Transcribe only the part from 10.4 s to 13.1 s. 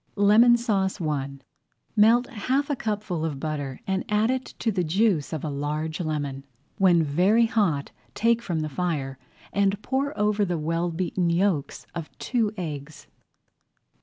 the well beaten yolks of two eggs.